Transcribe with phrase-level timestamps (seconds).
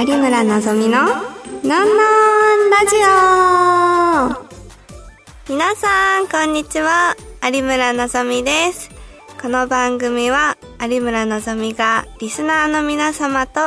[0.00, 1.20] 有村のぞみののんのん
[2.70, 3.10] ラジオ。
[5.52, 7.14] 皆さんこんにちは。
[7.44, 8.88] 有村のぞみです。
[9.42, 13.60] この番組は有村のぞみがリスナーの皆様と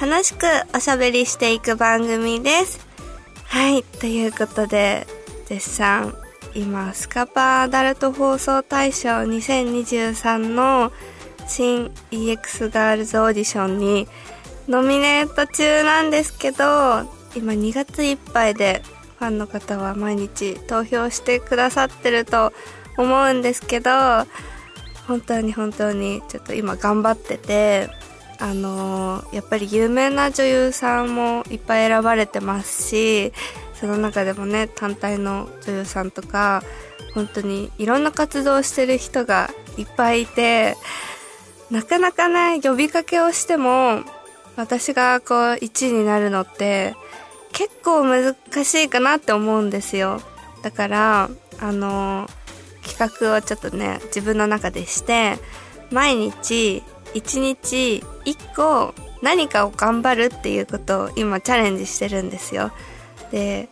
[0.00, 2.84] 楽しくおしゃべりしていく番組です。
[3.44, 3.84] はい。
[3.84, 5.06] ということで
[5.44, 6.16] 絶賛。
[6.56, 10.90] 今スカパーアダルト放送大賞2023の
[11.46, 14.08] 新 EX ガールズオーディションに
[14.68, 16.64] ノミネート中なんですけど
[17.36, 18.82] 今2月いっぱいで
[19.18, 22.52] ファンの方は毎日投票してくださってると
[22.98, 23.90] 思うんですけど
[25.06, 27.88] 本当に本当にちょっと今頑張ってて
[28.38, 33.32] あのー、やっぱり有名な女優さんもいっぱい選ばれてますし
[33.74, 36.62] その中でもね単体の女優さんとか
[37.14, 40.76] 本当にいろんな活動してる人がいっぱいいて
[41.70, 44.02] なかなかね呼びかけをしても
[44.56, 46.94] 私がこう1位になるのって
[47.52, 50.20] 結構難しいかなって思うんですよ。
[50.62, 52.28] だからあの
[52.82, 55.38] 企画をちょっとね自分の中でして
[55.90, 56.82] 毎日
[57.14, 62.72] 1日1個何かを頑張るっていうことを今チャレンジしてるんですよ。
[63.30, 63.68] で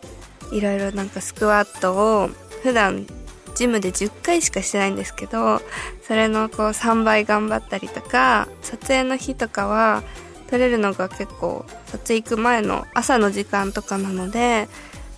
[0.52, 2.28] いろいろなんかスクワットを
[2.62, 3.06] 普段
[3.54, 5.60] ジムで10回しかしてないんですけど
[6.06, 10.02] それのこう3倍頑張ったりとか撮影の日とかは
[10.50, 14.68] 撮れるのが結構撮影行く前の朝の時間とかなので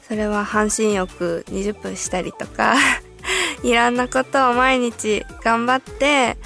[0.06, 2.76] それは半身浴20分したりとか
[3.62, 6.36] いろんなことを毎日頑張って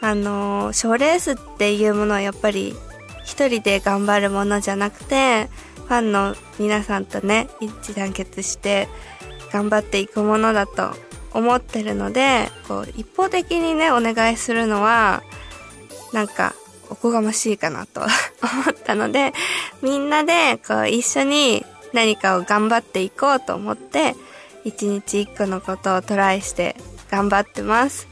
[0.00, 2.76] あの賞、レースっていうものはやっぱり
[3.24, 5.48] 一人で頑張るものじゃなくて
[5.86, 8.88] ファンの皆さんとね一致団結して
[9.52, 10.90] 頑張っていくものだと
[11.32, 15.22] 思ってるのでこう一方的にねお願いするのは
[16.12, 16.54] なんか
[16.90, 18.08] おこがましいかなと 思
[18.70, 19.32] ったので
[19.82, 24.14] みんなでこう一緒に何かを頑張っていこうと思って
[24.64, 26.76] 一日一個のことをトライして
[27.10, 28.06] 頑張ってます。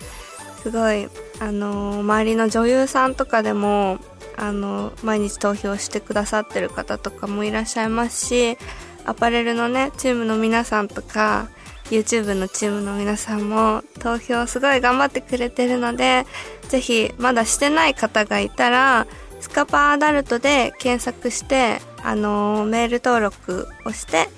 [0.63, 1.09] すごい
[1.39, 3.99] あの、周りの女優さんとかでも
[4.37, 8.59] あの、毎日投票してくださってる方とかもいらっしゃいますし
[9.05, 11.49] アパレルのねチームの皆さんとか
[11.91, 16.27] YouTube のチームの皆さんも投票すごい頑張ってくれてるので、
[16.69, 19.07] ぜひまだしてない方がいたら、
[19.41, 24.29] スカパーアダルトで検索して、あのー、メール登録をして、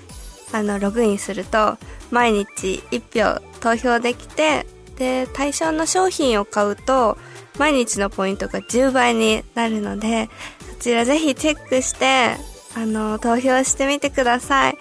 [0.51, 1.77] あの、ログインすると、
[2.11, 4.65] 毎日1票投票できて、
[4.97, 7.17] で、対象の商品を買うと、
[7.57, 10.29] 毎日のポイントが10倍になるので、
[10.75, 12.35] そちらぜひチェックして、
[12.75, 14.77] あの、投票してみてください。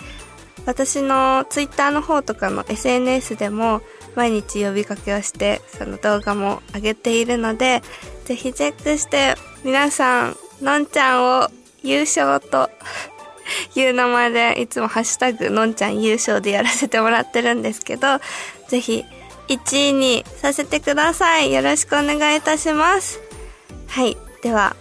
[0.69, 3.81] 私のツイッターの方とかの SNS でも
[4.15, 7.81] 毎日呼びかけをしてその動画も上げているので
[8.27, 9.35] ぜひチェックして
[9.65, 11.49] 皆さんのんちゃんを
[11.83, 12.69] 優勝と
[13.77, 18.19] いう名前でいつもハッシュタグのんちゃん優勝でやらせてもらってるんですけど
[18.69, 19.07] ぜひ
[19.49, 21.51] 1位にさせてください。
[21.51, 23.19] よろしくお願いいたします。
[23.87, 24.19] はい。
[24.43, 24.77] では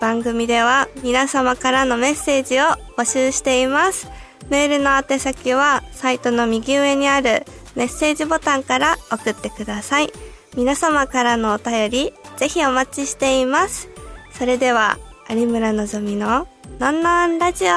[0.00, 2.64] 番組では皆様からのメッセージを
[2.96, 4.08] 募集しています。
[4.48, 7.44] メールの宛先はサイトの右上にある
[7.74, 10.12] メッセージボタンから送ってください。
[10.56, 13.88] 皆様からのお便り、ぜひお待ちしています。
[14.32, 17.68] それでは、有村のぞみののんのんラジオ、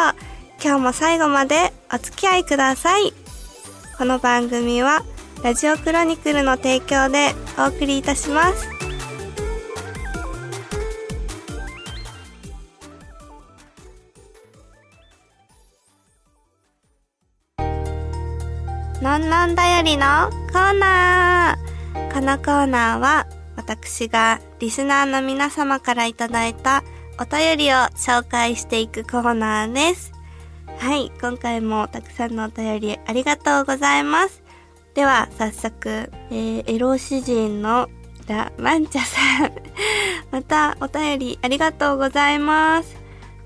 [0.64, 3.14] 今日も最後までお付き合いください。
[3.98, 5.04] この番組は、
[5.44, 8.81] ラジオクロニクルの提供でお送りいたします。
[19.12, 22.14] のんのんだよりのコーナー。
[22.14, 23.28] このコーナーは
[23.58, 26.82] 私がリスナーの皆様からいただいた
[27.20, 30.14] お便りを紹介していくコーナーです。
[30.78, 34.44] はい、今回もたくさんのお便りありがとうございます。
[34.94, 37.90] では、早速、えー、エロ詩人の
[38.30, 39.52] ラ・マンチャさん。
[40.32, 42.96] また、お便りありがとうございます。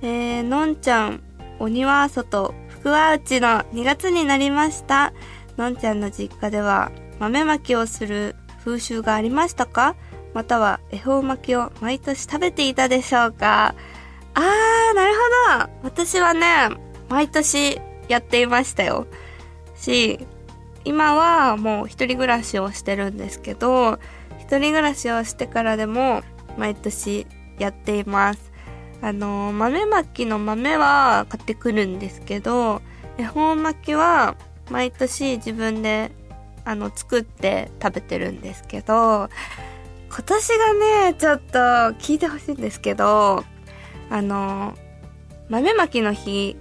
[0.04, 1.24] えー、のんちゃん、
[1.58, 5.12] 鬼は外、福は内の2月になりました。
[5.58, 9.96] のんちゃんの実家では豆まきをする風習がありましたか？
[10.34, 13.76] または恵方巻きを毎年食べていたでしょうか？
[14.34, 15.70] あー、なるほど。
[15.84, 16.70] 私はね、
[17.08, 17.80] 毎年
[18.10, 19.08] やっていましたよ。
[19.78, 20.20] し、
[20.84, 24.00] 今はもう一人暮らしをしてるんですけど、
[24.40, 26.22] 一人暮らしをしてからでも
[26.58, 28.52] 毎年やっています。
[29.02, 32.82] あの、豆まきの豆は買ってくるんですけど、
[33.18, 34.36] 恵方巻きは
[34.70, 36.12] 毎年自分で
[36.64, 39.30] あの作って食べてるんですけど
[40.10, 40.74] 今年が
[41.10, 41.60] ねちょっと
[42.00, 43.44] 聞いてほしいんですけど
[44.10, 44.76] あの
[45.50, 46.58] 豆まきの日、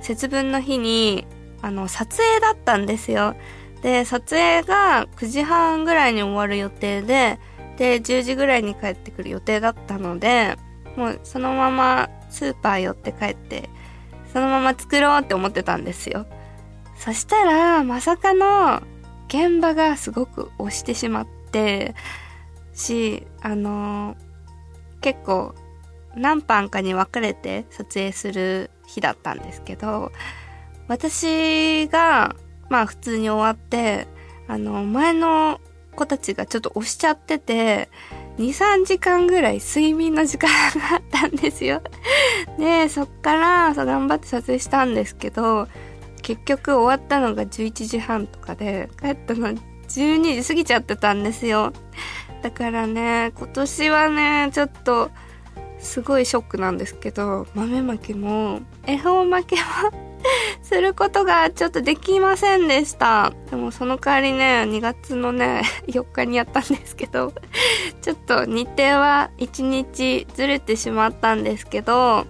[0.00, 1.26] 節分の日に、
[1.62, 3.36] あの、撮影だったんですよ。
[3.82, 7.38] で、撮影が9時半ぐらいに終わる予定で、
[7.76, 10.56] で、10時ぐらいに帰ってくる予定だったので、
[10.96, 13.70] もうそのままスーパー寄って帰って、
[14.32, 16.26] そのまま作ろうって思ってたんですよ。
[16.98, 18.82] そしたら、まさかの
[19.28, 21.94] 現場がすごく押してしまって、
[22.74, 24.16] し、あの、
[25.00, 25.54] 結構
[26.16, 30.12] 何班かに分かれて撮影する日だったんですけど、
[30.88, 32.34] 私が、
[32.68, 34.08] まあ普通に終わって、
[34.48, 35.60] あの、前の
[35.94, 37.88] 子たちがちょっと押しちゃってて、
[38.38, 41.82] 2、3時間ぐらい睡眠の時間があったんですよ。
[42.58, 45.68] で、そっからそう頑張って撮影したんですけど、
[46.28, 51.72] 結局終わったのが11時半とかで、帰ったの12時過ぎちゃってたんですよ。
[52.42, 55.10] だからね、今年はね、ちょっと、
[55.78, 59.62] すごいショックなんですけど、豆まきも、恵方巻きも
[60.60, 63.32] することがちょっとできませんでした。
[63.50, 67.32] でもその代わりね、2月のね、4日にやったんですけど、
[68.02, 72.26] ちょっと日程は1日ずれてしまったんですけど、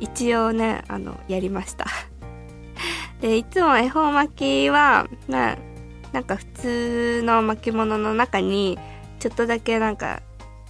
[0.00, 1.86] 一応ね、あの、やりました。
[3.20, 4.34] で、いつも恵方巻
[4.64, 5.58] きは、まあ、
[6.12, 8.78] なんか普通の巻物の中に、
[9.18, 10.22] ちょっとだけなんか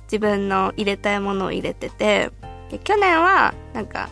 [0.04, 2.30] 自分の入れたいものを入れてて、
[2.84, 4.10] 去年はなんか、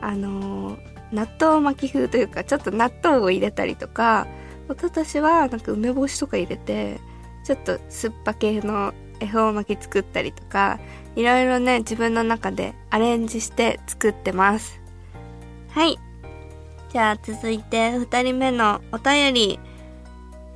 [0.00, 0.78] あのー、
[1.12, 4.26] 納豆巻き風というか、ちょっと納豆を入れたりとか、
[4.68, 6.98] 一昨年はなんか梅干しとか入れて、
[7.44, 10.80] ちょっと酸っぱ系の恵方巻き作ったりとか、
[11.14, 14.80] いろいろね、自分の中でアレンジして作ってます。
[15.68, 15.98] はい。
[16.96, 19.60] じゃあ続いて二人目のお便り。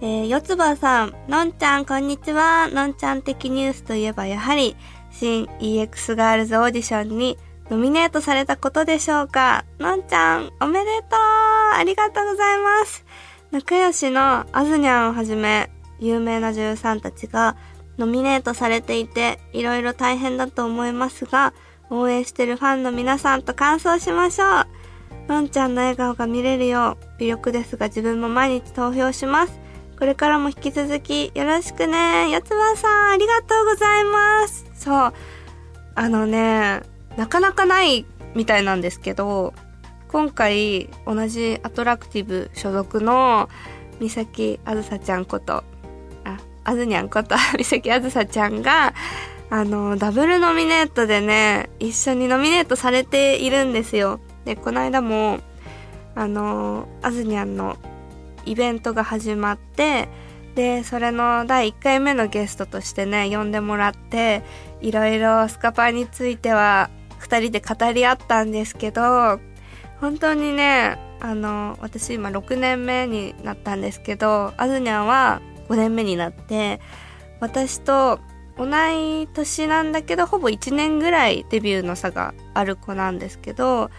[0.01, 2.67] えー、よつばさん、のんちゃん、こんにちは。
[2.69, 4.75] のんちゃん的ニュースといえば、やはり、
[5.11, 7.37] 新 EX ガールズオーディションに
[7.69, 9.67] ノミネートされたことでしょうか。
[9.79, 13.05] のんちゃん、おめでとうありがとうございます。
[13.51, 17.59] 仲良しのあずにゃんをはじめ、有名な女優さんたちが
[17.99, 21.53] ノミネートされていて、いろいろ大変だと思いますが、
[21.91, 24.80] 応援してるファンの皆さんと感想しましょう。
[25.31, 29.61] のんちゃんの笑顔が見れるよう、微力ですが自分も毎日投票します。
[29.97, 32.31] これからも引き続きよろしくね。
[32.31, 34.67] やつばさん、ありがとうございます。
[34.75, 35.13] そう。
[35.95, 36.81] あのね、
[37.17, 39.55] なかなかないみたいなんですけど、
[40.09, 43.49] 今回同じアトラクティブ所属の
[44.01, 45.63] 三崎あずさちゃんこと、
[46.25, 48.95] あ、あずにゃんこと 三崎あずさちゃんが、
[49.49, 54.19] あの、ダブルノミネートでね、一緒にノミネートされているんですよ。
[54.45, 55.41] で、この間も、
[56.15, 57.77] あの、あずにゃんの
[58.45, 60.09] イベントが始まって、
[60.55, 64.43] で、それの第1回目のゲストとしてね、呼んでもらって、
[64.81, 66.91] いろいろスカパーについては
[67.21, 69.41] 2人で語り合ったんですけど、
[70.01, 76.81] 本当にね、あの、私今6年目になったんですけど、あずにゃんは5年目になって、
[77.41, 78.19] 私と
[78.59, 83.91] 同い年なんだけど、ほぼ1年ぐらいデビューの差がある子なんですけど、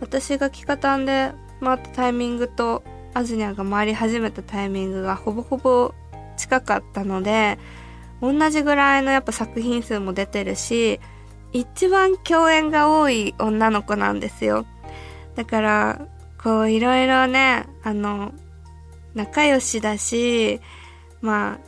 [0.00, 2.82] 私が企画担で回ったタイミングと
[3.14, 5.94] アズニャが回り始めたタイミングがほぼほぼ
[6.36, 7.58] 近かったので、
[8.20, 11.00] 同じぐらいのやっぱ作品数も出てるし、
[11.52, 14.66] 一番共演が多い女の子なんですよ。
[15.34, 16.06] だから、
[16.42, 18.32] こういろいろね、あの、
[19.14, 20.60] 仲良しだし、
[21.22, 21.58] まあ、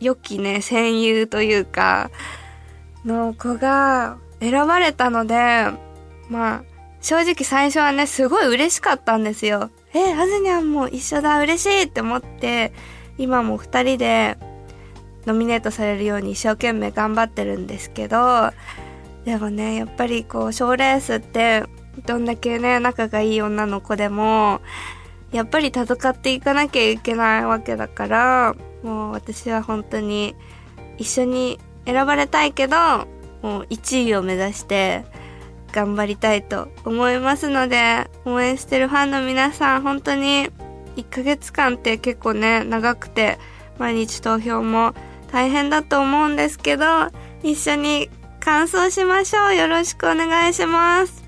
[0.00, 2.10] 良きね、戦友というか、
[3.04, 5.70] の子が選ばれたので、
[6.28, 6.64] まあ、
[7.02, 9.70] 正直最初はね、すごい嬉しかったんですよ。
[9.92, 12.72] えあずにゃんも一緒だ、嬉しいって思って、
[13.18, 14.38] 今も二人で
[15.26, 18.52] ノミネートされるように一生懸命頑張ってるんですけど、
[19.24, 21.64] でもね、やっぱりこう、賞レースって、
[22.06, 24.60] どんだけね、仲がいい女の子でも、
[25.32, 30.34] やっぱり戦っていかなきゃいけないわけだから、もう私は本当に
[30.98, 32.76] 一緒に選ばれたいけど、
[33.42, 35.04] もう1位を目指して、
[35.72, 40.50] 頑張りたいと思いますので、応援してるファンの皆さん、本当に
[40.96, 43.38] 1ヶ月間って結構ね、長くて、
[43.78, 44.94] 毎日投票も
[45.32, 46.84] 大変だと思うんですけど、
[47.42, 49.54] 一緒に感想しましょう。
[49.54, 51.24] よろしくお願いします。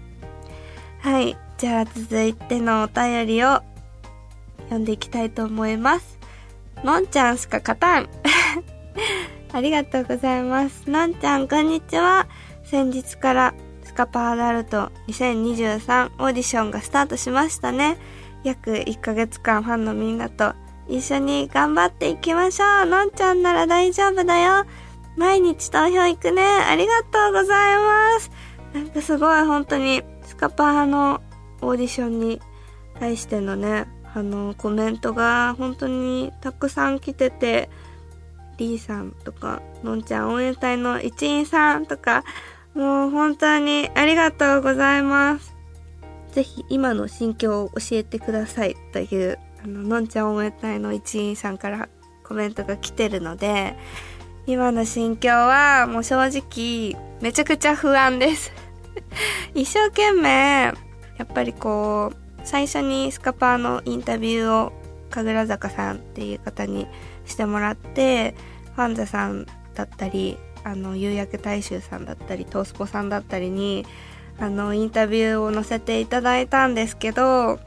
[1.01, 1.37] はい。
[1.57, 3.63] じゃあ続いてのお便りを
[4.65, 6.19] 読んでいきたいと思います。
[6.83, 8.09] のんちゃんしか勝たん。
[9.53, 10.91] ありがとうございます。
[10.91, 12.27] のんちゃん、こんにちは。
[12.65, 13.55] 先日から
[13.95, 17.97] スカパーダルト2023オーディションがスタートしましたね。
[18.43, 20.53] 約1ヶ月間ファンのみんなと
[20.89, 22.87] 一緒に頑張っていきましょう。
[22.87, 24.67] のんちゃんなら大丈夫だよ。
[25.17, 26.43] 毎日投票行くね。
[26.43, 28.33] ありがとうございます。
[28.75, 31.23] なんかすごい本当にスカパーの
[31.63, 32.41] オーディションに
[32.99, 37.71] 対してのね、あの、コメントが本当にたくさん来てて、
[38.59, 42.25] リーさんとか、のんちゃん応援隊の一員さんとか、
[42.75, 45.55] もう本当にありがとうございます。
[46.33, 51.89] ぜひ今の心境を教えてくださいという、あの、のんちゃん応援隊の一員さんから
[52.25, 53.77] コメントが来てるので、
[54.47, 58.53] 今の心境はもう正直めちゃくちゃ不安です
[59.55, 60.75] 一生懸命、や
[61.23, 64.73] っぱりこう、最初にスカパーのインタビューを
[65.11, 66.89] 神楽坂さんっていう方に
[67.25, 68.35] してもらって
[68.75, 73.87] ファンザさんだったりあの夕焼け大衆さんだったりトースポさんだったりに
[74.39, 77.61] あのインタビューを載せていただいたんですけど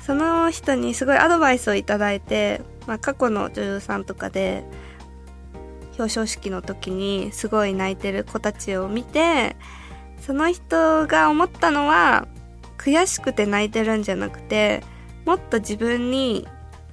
[0.00, 4.64] その人にすごいアドバイスをいただいて、まあ、過去の女優さんとかで
[5.98, 9.56] 表彰式の時にすごい泣いてる子たちを見て
[10.20, 12.26] その人が思ったのは
[12.78, 14.82] 悔しくて泣いてるんじゃなくて
[15.26, 16.46] もっと自分に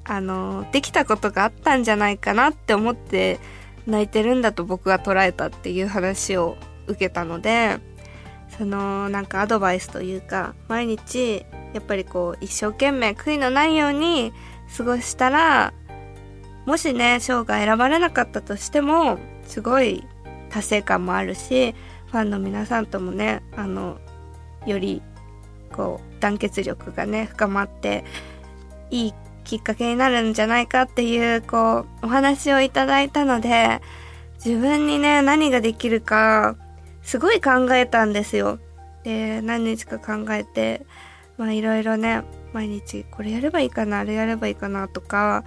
[0.04, 3.40] あのできたことがあったんじゃないかなって思って
[3.88, 7.80] 泣いてるんだと僕が捉えたっていう話を受けたので
[8.58, 14.32] そのなんかアドバイスというか毎日やっぱりこう一生懸命悔いのないように
[14.78, 15.74] 過ごしたら
[16.66, 20.04] もしね賞が選ばれなかったとしてもすごい
[20.50, 21.76] 達成感もあるし
[22.08, 23.98] ファンの皆さんともねあの
[24.66, 25.02] より
[25.72, 28.06] こう団結力がね深まって
[28.90, 29.14] いい
[29.46, 33.82] きっかけになるんじゃないかっていうこうお話をいただいたので
[34.44, 36.58] 自分にね何ができるか
[37.02, 38.60] すごい考えたんですよ。
[39.04, 40.86] で何日か考えて
[41.38, 42.24] まあいろいろね
[42.54, 45.44] 毎日これやればいいかなあれやればいいかなとか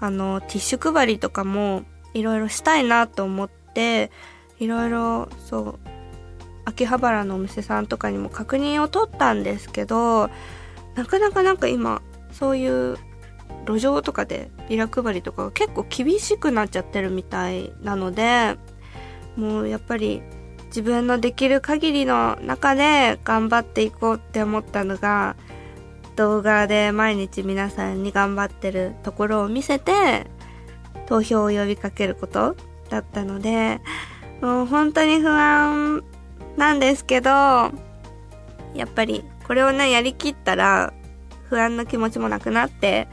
[0.00, 1.84] あのティッシュ配りとかも
[2.14, 4.10] いろいろしたいなと思って
[4.58, 5.78] いろいろそう
[6.64, 10.30] 秋葉原のお店さんとかにも確認を取ったんですけど
[10.94, 12.00] なかなかなんか今
[12.32, 12.98] そういう
[13.66, 18.56] 路上とかでビラ配りとかが結構厳しくなっちゃってるみたいなので
[19.36, 20.22] もうやっぱり
[20.66, 25.36] 自分のできる限りの中で頑張っていこうって思ったのが
[26.16, 30.26] 動画で毎日皆さんに頑張ってるところを見せて
[31.06, 32.56] 投票を呼びかけること
[32.90, 33.80] だったので
[34.40, 36.02] もう本当に不安
[36.56, 37.72] なんですけど、や
[38.84, 40.92] っぱりこれをね、やりきったら
[41.48, 43.08] 不安な気持ちもなくなって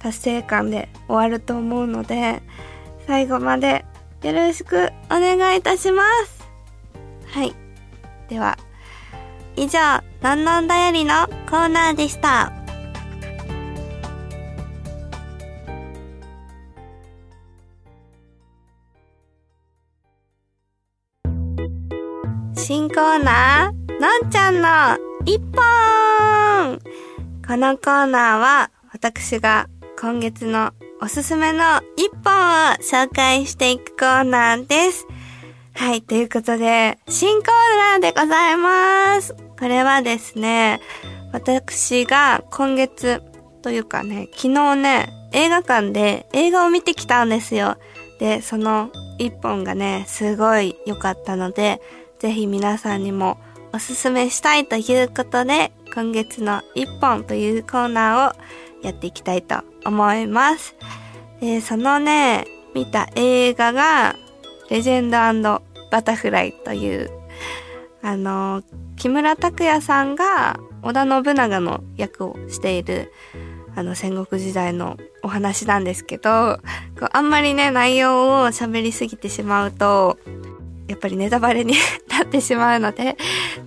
[0.00, 2.42] 達成感で終わると思うので、
[3.06, 3.84] 最後まで
[4.22, 6.48] よろしくお願いいたします。
[7.26, 7.54] はい。
[8.28, 8.58] では、
[9.56, 9.78] 以上、
[10.22, 12.52] のんのんだよりのコーナーでした。
[22.54, 26.78] 新コーナー、のんちゃんの一本
[27.46, 29.68] このコーナーは、私が
[30.00, 35.06] 今月のおすすめの一本を紹介していくコーナーです。
[35.74, 39.34] はい、ということで、新コーナーでございます。
[39.58, 40.80] これはですね、
[41.34, 43.20] 私が今月
[43.60, 47.76] というかね、昨日ね、映画館で映画を見てきたんですよ。
[48.20, 51.82] で、その一本がね、すごい良かったので、
[52.20, 53.36] ぜひ皆さんにも
[53.74, 60.74] おすすめしたいということで、今月の一本というコーナーをやっていきたいと思います。
[61.40, 64.16] でそのね、見た映画が、
[64.70, 67.10] レジェンドバタフライという、
[68.02, 68.62] あの、
[68.96, 73.12] 木村拓哉さんが織田信長の役をしている、
[73.76, 76.58] あの戦国時代のお話なんですけど、
[76.98, 80.18] こうあんまりね、内容を喋りすぎてしまうと、
[80.88, 81.74] やっぱりネタバレに
[82.08, 83.16] なってしまうので、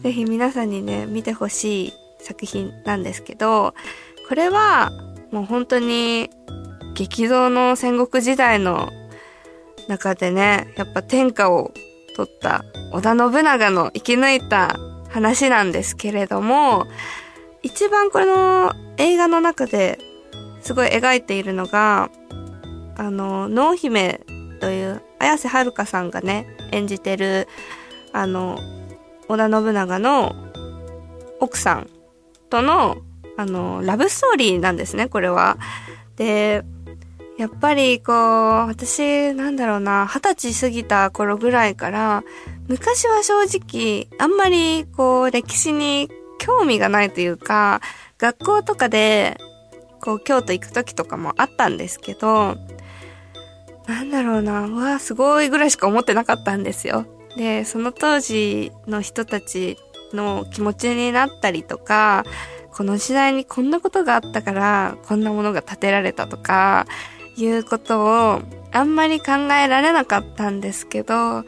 [0.01, 3.73] ぜひ皆さんにね、見てほしい作品なんですけど、
[4.27, 4.91] これは
[5.31, 6.29] もう本当に
[6.95, 8.89] 激動の戦国時代の
[9.87, 11.71] 中でね、やっぱ天下を
[12.15, 14.75] 取った織田信長の生き抜いた
[15.09, 16.85] 話なんですけれども、
[17.63, 19.97] 一番この映画の中で
[20.61, 22.09] すごい描いているのが、
[22.95, 24.21] あの、濃姫
[24.59, 27.47] という綾瀬はるかさんがね、演じてる、
[28.11, 28.57] あの、
[29.27, 30.35] 織田信長の
[31.39, 31.89] 奥さん
[32.49, 32.97] との、
[33.37, 35.57] あの、ラブストーリーなんですね、これは。
[36.15, 36.63] で、
[37.37, 38.15] やっぱりこう、
[38.67, 42.23] 私、なんだろうな、二十歳過ぎた頃ぐらいから、
[42.67, 47.81] 昔は正直、あんまりこう、歴史に興味がないというか、
[48.19, 49.37] 学校とかで、
[49.99, 52.55] こう、京都行く時とかもあったんですけど、
[53.87, 57.05] なんだろうな、うわ、すごいぐらいしか思ってなかったんですよ。
[57.35, 59.77] で、その当時の人たち
[60.13, 62.23] の気持ちになったりとか、
[62.73, 66.85] この時代にこんなことがあったからこんなものが建てられたとか
[67.37, 68.03] いうこと
[68.35, 71.43] をあんまり考えられなかったんですけど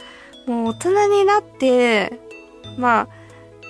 [0.48, 2.20] もう大人になって
[2.78, 3.08] まあ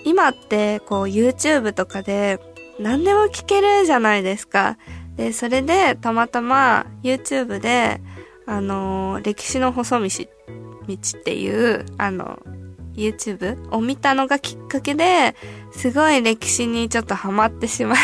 [0.05, 2.39] 今ってこう YouTube とかで
[2.79, 4.77] 何でも聞けるじゃないですか。
[5.15, 8.01] で、それでたまたま YouTube で
[8.45, 10.09] あの歴史の細道
[10.87, 12.37] 道っていうあの
[12.95, 15.35] YouTube を見たのがきっかけで、
[15.71, 17.99] すごい歴史にちょっとハマってしまい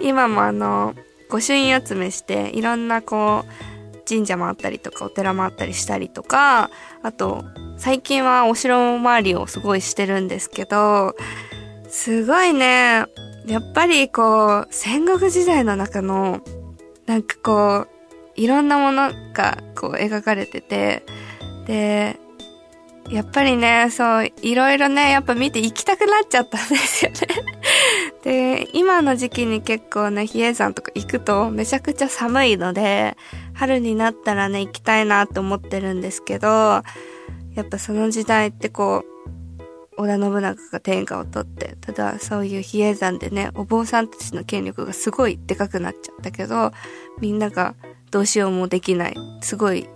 [0.00, 0.94] 今もあの、
[1.30, 6.70] 御朱印集めして、いろんなこう、神社もあったりとか、お寺もあったりしたりとか、
[7.02, 7.44] あと、
[7.76, 11.14] 最近はお城周りをすごいしてるんですけど、
[11.88, 13.04] すごいね、
[13.46, 16.40] やっぱりこう、戦国時代の中の、
[17.06, 17.88] なんかこう、
[18.36, 21.04] いろんなものがこう描かれてて、
[21.66, 22.18] で、
[23.10, 27.16] やっぱりね、そう、いろいろね、やっぱ見て行きたくなっちゃったんですよね。
[28.22, 33.16] で、今の時期に結構ね、比叡山とか行くとめちゃくちゃ寒いので、
[33.54, 39.04] 春になったらね、行きたいなと思ってるんですけど、やっぱその時代ってこ
[39.96, 46.72] う、織田信長が天下を取って、ただそういう比叡山でね、お坊さんたちの権力がすごいでかくなっちゃったけど、
[47.20, 47.74] みんなが
[48.10, 49.88] どうしようもできない、すごい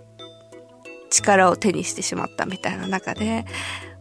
[1.13, 3.45] 力を手にしてしまったみたいな中で、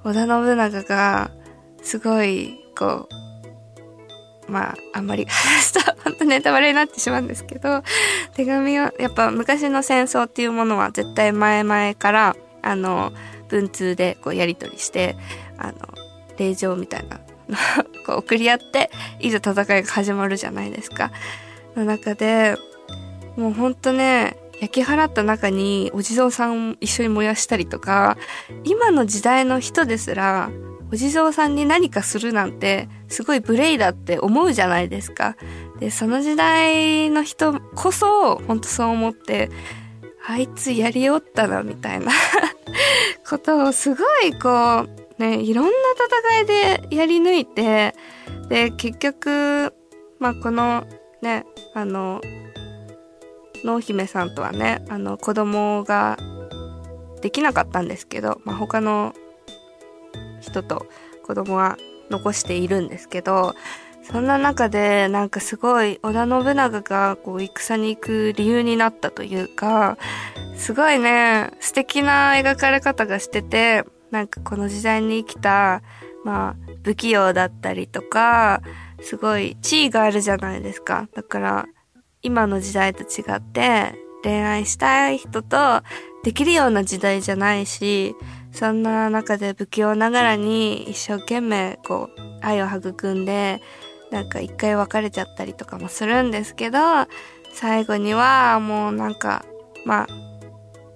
[0.05, 1.31] 織田信長が、
[1.83, 3.09] すごい、こ
[4.49, 7.83] う、まあ、あんまり話すと本当ネタバレになってしまうんですけど、
[8.35, 13.13] 手紙を、やっぱ昔の戦争っていうものは絶対前々から、あの、
[13.49, 15.17] 文通でこうやり取りして、
[15.59, 15.75] あの、
[16.39, 17.57] 令状みたいなの
[18.07, 18.91] こう送り合って、
[19.21, 21.13] いざ戦いが始まるじゃないですか。
[21.77, 22.57] の中で、
[23.37, 28.17] もうほんとね、焼き払った中にお地蔵さんを一緒に燃やしたりとか、
[28.63, 30.51] 今の時代の人ですら、
[30.93, 35.37] お地蔵さんに何かするなんて、すごい無礼だって思うじゃないですか。
[35.81, 39.51] で、その時代の人こそ、ほんとそう思って、
[40.29, 42.13] あいつやりおったな、みたいな
[43.29, 44.87] ことをすごいこ
[45.19, 45.71] う、ね、いろんな
[46.39, 47.97] 戦いでやり抜いて、
[48.49, 49.75] で、結局、
[50.21, 50.87] まあ、この、
[51.21, 52.21] ね、あの、
[53.65, 56.19] 濃姫さんとはねあの子供が
[57.21, 59.15] できなかったんですけど、まあ、他の
[60.41, 60.87] 人と
[61.25, 61.79] 子供は
[62.11, 63.55] 残しているんですけど
[64.03, 69.97] そんな中でなんかすごい織田信長がこう戦に行く理由になったというか
[70.57, 75.83] すごいね素敵な描かれ方がしててなんかこの時代に生きた
[76.25, 78.61] まあ不器用だったりとか
[79.01, 81.09] すごい地位があるじゃないですか。
[81.15, 81.67] だから
[82.23, 85.83] 今の時代と違って恋愛したい人と
[86.23, 88.15] できるような時代じゃないし、
[88.53, 93.61] そんな中で不器用ながらに一生懸命こう愛を育んで、
[94.11, 96.79] なんか一回別れちゃったりとかもするんですけど、
[97.55, 99.45] 最後にはもうなんか、
[99.85, 100.07] まあ、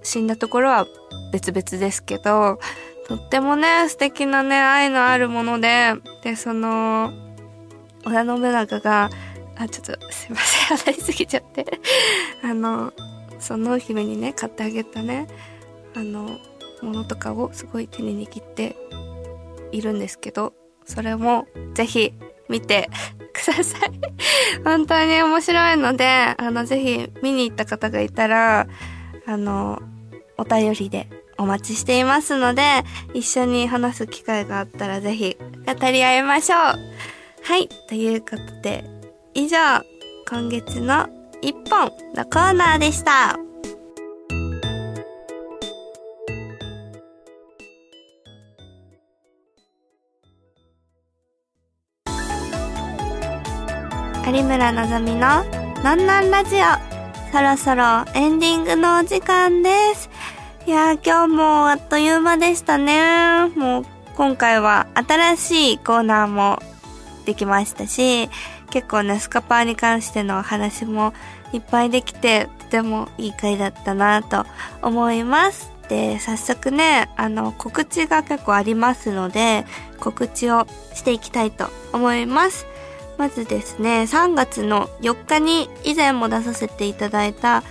[0.03, 0.87] 死んだところは
[1.33, 2.59] 別々ですけど、
[3.07, 7.11] とってもね、素敵なね、愛のあるもので、で、その、
[8.05, 9.09] 織田信長が
[9.59, 11.65] あ、ちょっとすいません、話しすぎちゃって。
[12.43, 12.93] あの、
[13.39, 15.27] その姫にね、買ってあげたね、
[15.95, 16.39] あの、
[16.81, 18.75] ものとかをすごい手に握って
[19.71, 20.53] いるんですけど、
[20.85, 22.13] それもぜひ
[22.49, 22.89] 見て
[23.33, 23.91] ください
[24.63, 28.67] 本当に面白いので、あの、ぜひ見に行った方がいたら、
[29.25, 29.81] あの、
[30.37, 32.61] お便りでお待ちしていますので、
[33.13, 36.59] 一緒に話す機会があったらぜひ語り合いましょう。
[36.59, 38.96] はい、ということで、
[39.39, 39.83] 以上、
[40.27, 41.07] 今月の
[41.43, 43.37] 一本のコーナーでした。
[54.25, 55.43] 有村のぞみの
[55.83, 56.61] のんのんラジオ。
[57.31, 60.09] そろそろエンディングのお時間です。
[60.65, 63.49] いやー今日もあっという間でしたね。
[63.55, 66.59] もう今回は新しいコーナーも
[67.25, 68.31] できましたし、
[68.69, 71.13] 結構ね、スカパーに関してのお話も
[71.53, 74.45] いっぱいできて、とてもいい回だったなと
[74.81, 75.71] 思います。
[75.89, 79.65] で、早速ね、あの、告知が結構ありますので、
[79.99, 82.65] 告知をしていきたいと思います。
[83.17, 87.63] まずですね、3月の4日に以前も出させていただいた、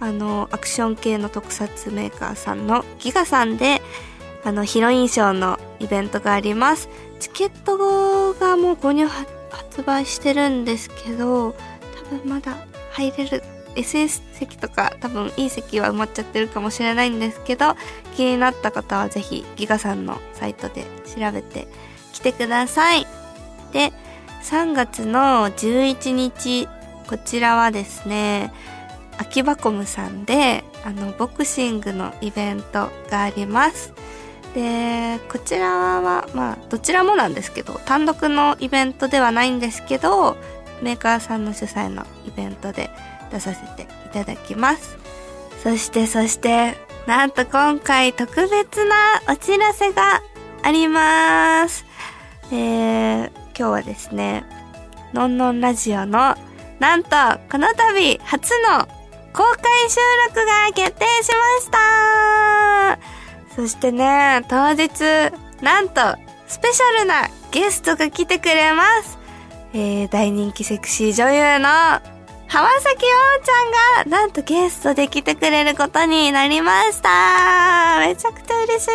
[0.00, 3.80] あの、アクション系の特撮メーカーさんのギガさんで、
[4.44, 6.88] あの、ヒロインショーのイベントがあります。
[7.20, 9.06] チケットがもう購入
[9.52, 11.54] 発売してるんですけど、
[12.10, 12.56] 多分まだ
[12.90, 13.42] 入れる
[13.74, 17.76] SS 席とか多分いい席は埋まっちゃってるかもしれないんですけど、
[18.16, 20.84] 気になった方はぜひギガさんのサイトで
[21.16, 21.68] 調べて
[22.12, 23.06] きてください。
[23.72, 23.92] で、
[24.42, 26.68] 3月の11日、
[27.08, 28.52] こちらはですね、
[29.18, 33.92] 秋葉コムさんで、あの、ボクシングのイベントがあります。
[34.54, 40.36] で、こちらは、まあ、どちらもなんですけど、単独のイベントではないんですけど、
[40.82, 42.90] メーカーさんの主催のイベントで
[43.30, 44.98] 出させていただきます。
[45.62, 48.94] そしてそして、なんと今回特別な
[49.28, 50.22] お知らせが
[50.62, 51.84] あります。
[52.50, 54.44] えー、今日はですね、
[55.12, 56.34] のんのんラジオの、
[56.78, 57.10] なんと、
[57.50, 58.86] この度、初の
[59.32, 61.70] 公開収録が決定しまし
[62.98, 63.21] た
[63.54, 64.90] そしてね、当日、
[65.60, 66.00] なんと、
[66.48, 69.18] スペシャルなゲストが来てくれます。
[69.74, 71.68] えー、大人気セクシー女優の
[72.52, 78.90] 浜崎王ちゃんが、なんとゲストで来てくれることになりましためちゃくちゃ嬉しい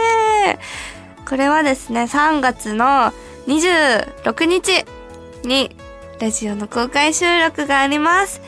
[1.27, 3.11] これはですね、3月の
[3.47, 4.85] 26日
[5.43, 5.75] に、
[6.19, 8.41] ラジオの公開収録があります。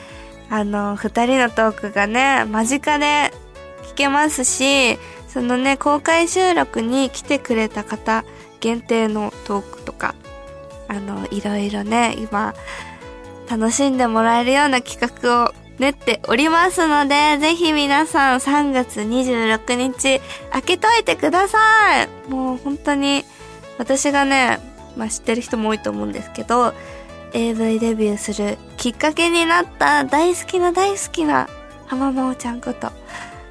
[0.48, 3.32] あの、二人のトークがね、間近で
[3.90, 4.96] 聞けますし、
[5.32, 8.24] そのね、公開収録に来てくれた方
[8.60, 10.14] 限定のトークとか、
[10.88, 12.54] あの、いろいろね、今、
[13.48, 20.20] 楽しんでもらえるような企画を練っておりますので、ぜひ皆さん3月26日
[20.52, 21.58] 開けといてくださ
[22.02, 22.08] い。
[22.30, 23.24] もう本当に
[23.78, 24.60] 私がね、
[24.96, 26.74] まあ知ってる人も多いと思うんですけど、
[27.32, 31.48] AV デビューするきっかけになった大好きな大好きな
[31.86, 32.92] 浜真央ちゃんこと、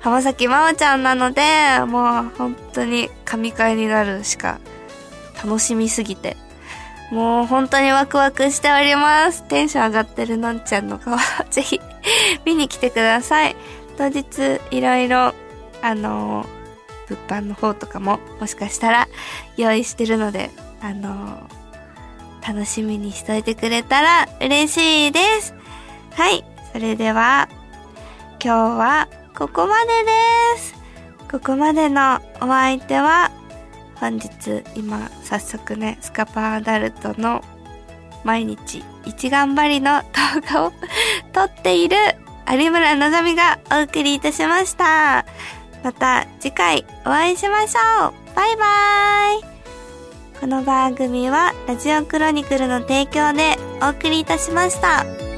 [0.02, 1.42] 浜崎真央ちゃんなので、
[1.86, 4.60] もう本当に神回になるしか
[5.44, 6.38] 楽しみすぎて
[7.12, 9.44] もう本当にワクワクしております。
[9.44, 11.18] テンション上がってるのんちゃんの顔、
[11.50, 11.82] ぜひ
[12.46, 13.56] 見に来てください。
[13.98, 15.34] 当日いろいろ、
[15.82, 16.46] あの
[17.08, 19.08] 物販の方とかももしかしたら
[19.58, 21.40] 用意してるので、あの
[22.48, 25.56] 楽しみにしといてくれたら嬉しいです。
[26.16, 26.46] はい。
[26.72, 27.50] それでは、
[28.44, 29.08] 今日は
[29.40, 30.76] ここまでです。
[31.32, 33.32] ここまでのお相手は、
[33.96, 37.42] 本日今早速ねスカパーアダルトの
[38.26, 40.74] 毎日一頑張りの動画を
[41.32, 41.96] 撮っている
[42.52, 45.26] 有村のぞみがお送りいたしました
[45.84, 55.29] また次回お会いしましょうバイバーイこの番組はラジオクロニクルの提供でお送りいたしました。